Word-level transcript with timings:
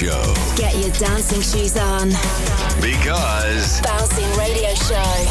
Show. 0.00 0.34
Get 0.56 0.74
your 0.78 0.90
dancing 0.92 1.42
shoes 1.42 1.76
on. 1.76 2.08
Because 2.80 3.82
Bouncing 3.82 4.30
Radio 4.38 4.72
Show 4.72 5.26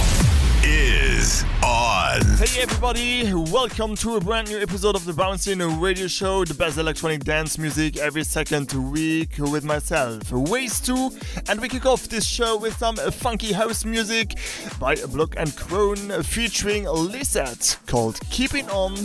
is 0.63 1.43
on. 1.65 2.21
Hey 2.37 2.61
everybody, 2.61 3.33
welcome 3.33 3.95
to 3.95 4.17
a 4.17 4.21
brand 4.21 4.47
new 4.47 4.59
episode 4.59 4.95
of 4.95 5.05
the 5.05 5.13
Bouncing 5.13 5.57
Radio 5.79 6.05
Show, 6.05 6.45
the 6.45 6.53
best 6.53 6.77
electronic 6.77 7.23
dance 7.23 7.57
music 7.57 7.97
every 7.97 8.23
second 8.23 8.71
week 8.91 9.39
with 9.39 9.63
myself, 9.63 10.31
Ways 10.31 10.79
2, 10.81 11.17
and 11.47 11.59
we 11.59 11.67
kick 11.67 11.87
off 11.87 12.07
this 12.07 12.27
show 12.27 12.55
with 12.55 12.77
some 12.77 12.95
funky 12.95 13.51
house 13.51 13.83
music 13.85 14.37
by 14.79 14.93
Block 14.93 15.33
and 15.35 15.55
Crown 15.55 16.21
featuring 16.21 16.83
Lizette 16.83 17.79
called 17.87 18.19
Keeping 18.29 18.69
On. 18.69 18.95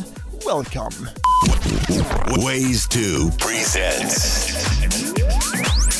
Welcome. 0.42 1.08
Ways 2.42 2.86
to 2.88 3.30
present 3.38 4.10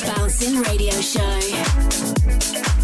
Bouncing 0.07 0.63
Radio 0.63 0.93
Show. 1.01 2.84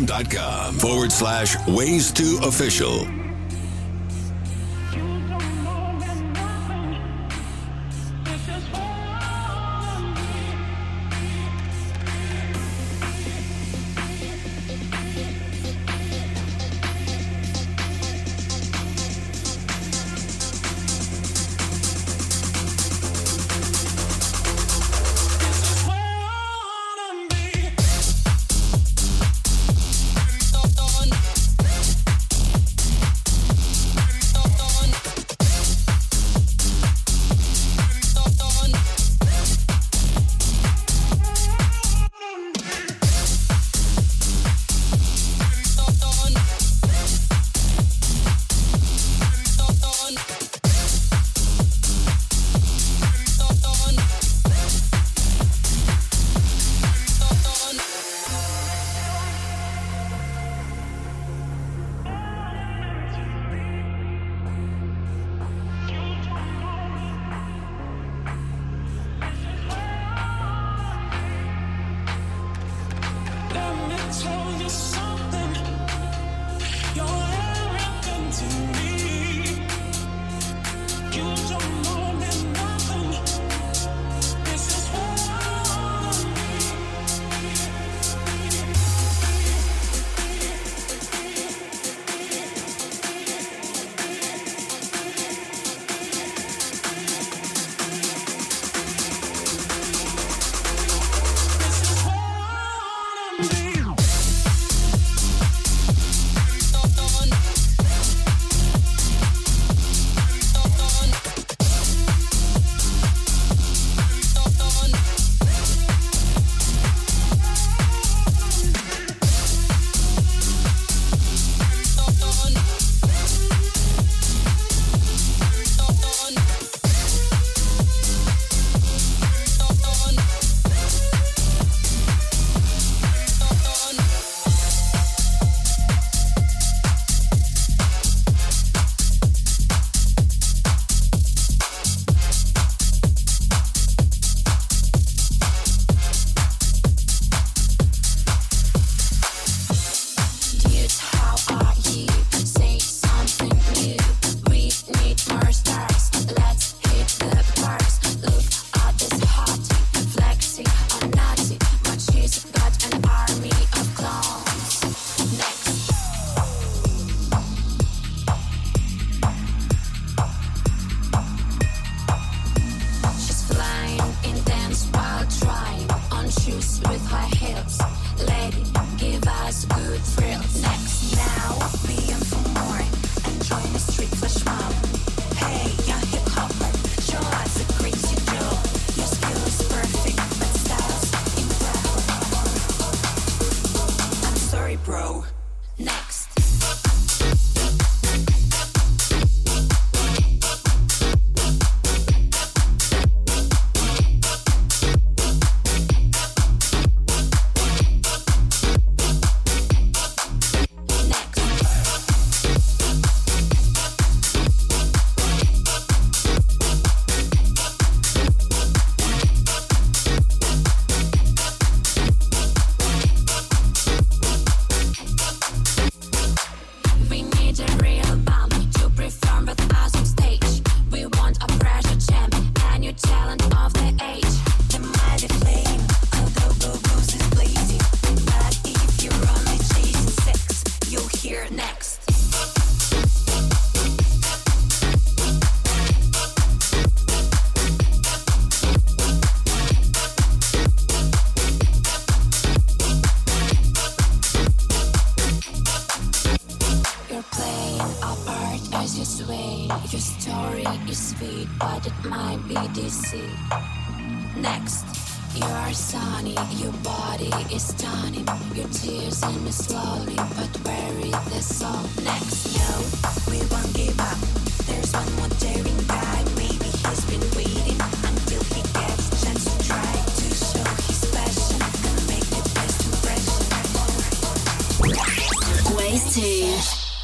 Instagram.com 0.00 0.78
forward 0.78 1.12
slash 1.12 1.56
ways 1.66 2.12
to 2.12 2.38
official. 2.42 3.19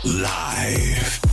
Live. 0.05 1.26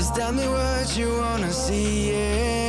Just 0.00 0.14
tell 0.14 0.32
me 0.32 0.48
what 0.48 0.96
you 0.96 1.12
wanna 1.18 1.52
see 1.52 2.14
and 2.14 2.59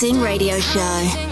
Bouncing 0.00 0.22
Radio 0.22 0.60
Show. 0.60 1.27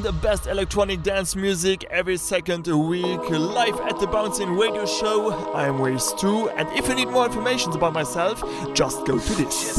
And 0.00 0.06
the 0.06 0.26
best 0.26 0.46
electronic 0.46 1.02
dance 1.02 1.36
music 1.36 1.84
every 1.90 2.16
second 2.16 2.66
a 2.68 2.76
week, 2.76 3.20
live 3.28 3.78
at 3.80 3.98
the 4.00 4.06
Bouncing 4.06 4.56
Radio 4.56 4.86
Show. 4.86 5.52
I'm 5.52 5.78
Waste 5.78 6.18
2, 6.18 6.50
and 6.50 6.68
if 6.70 6.88
you 6.88 6.94
need 6.94 7.08
more 7.08 7.26
information 7.26 7.72
about 7.72 7.92
myself, 7.92 8.42
just 8.72 9.04
go 9.04 9.18
to 9.18 9.34
this. 9.34 9.78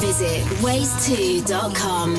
Visit 0.00 0.42
waste2.com. 0.62 2.16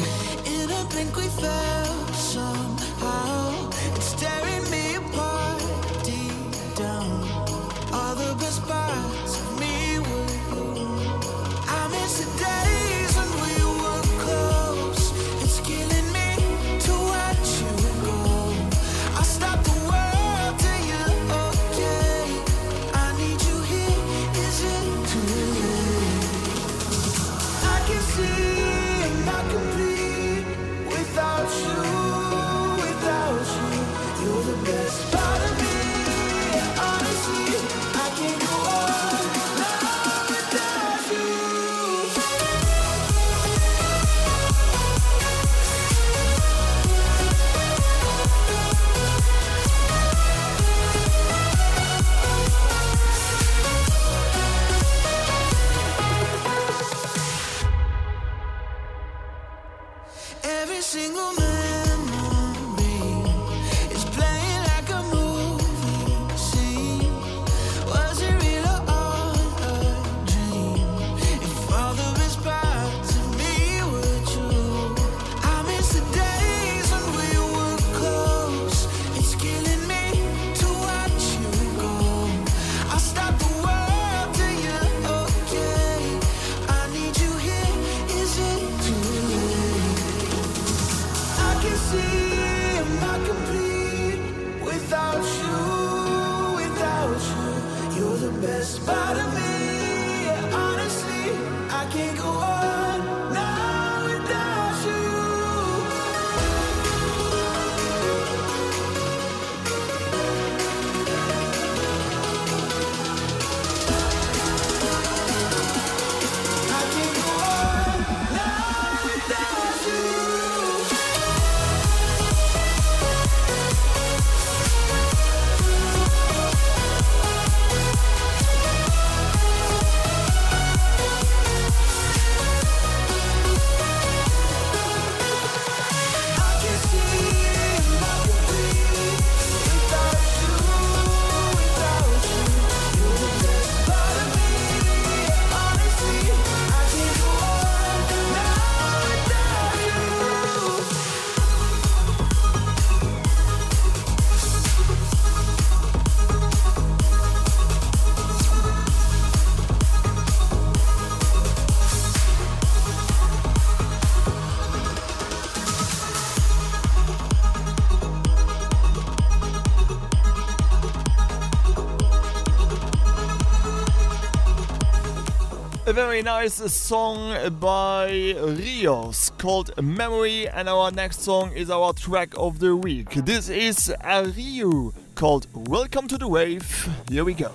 A 175.89 175.93
very 175.93 176.21
nice 176.21 176.53
song 176.71 177.57
by 177.59 178.35
Rios 178.37 179.31
called 179.39 179.71
Memory, 179.81 180.47
and 180.47 180.69
our 180.69 180.91
next 180.91 181.21
song 181.21 181.51
is 181.53 181.71
our 181.71 181.93
track 181.93 182.29
of 182.37 182.59
the 182.59 182.75
week. 182.75 183.09
This 183.25 183.49
is 183.49 183.91
a 184.03 184.23
Ryu 184.23 184.93
called 185.15 185.47
Welcome 185.51 186.07
to 186.09 186.19
the 186.19 186.27
Wave. 186.27 186.87
Here 187.09 187.25
we 187.25 187.33
go. 187.33 187.51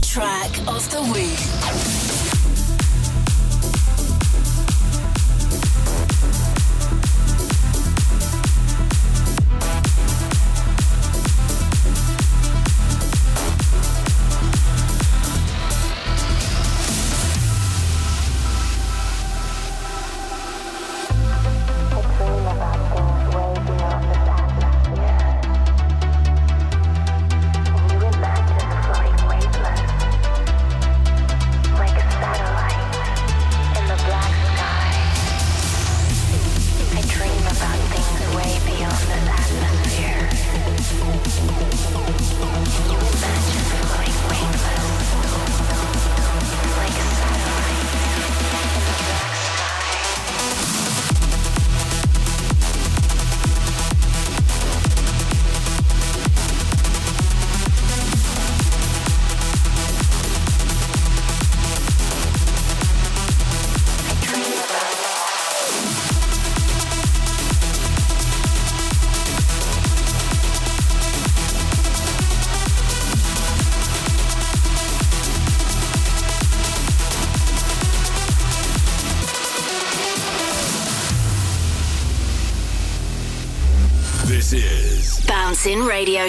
Track 0.00 0.50
of 0.66 0.90
the 0.90 1.02
week. 1.12 1.55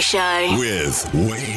Show. 0.02 0.56
With 0.58 1.10
Wade 1.14 1.57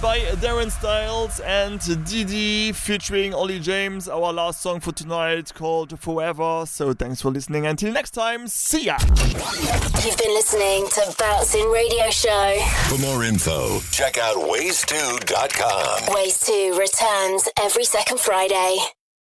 by 0.00 0.18
Darren 0.36 0.70
Styles 0.70 1.40
and 1.40 1.80
Didi 2.06 2.72
featuring 2.72 3.34
Ollie 3.34 3.60
James. 3.60 4.08
Our 4.08 4.32
last 4.32 4.60
song 4.60 4.80
for 4.80 4.92
tonight 4.92 5.52
called 5.54 5.98
Forever. 6.00 6.64
So 6.66 6.92
thanks 6.92 7.20
for 7.20 7.30
listening. 7.30 7.66
Until 7.66 7.92
next 7.92 8.12
time, 8.12 8.46
see 8.48 8.84
ya. 8.84 8.98
You've 9.00 10.16
been 10.16 10.34
listening 10.34 10.86
to 10.94 11.14
Bouncing 11.18 11.70
Radio 11.70 12.10
Show. 12.10 12.58
For 12.88 12.98
more 12.98 13.24
info, 13.24 13.80
check 13.90 14.18
out 14.18 14.36
ways2.com. 14.36 16.14
Ways 16.14 16.38
2 16.40 16.78
returns 16.78 17.48
every 17.58 17.84
second 17.84 18.20
Friday. 18.20 18.78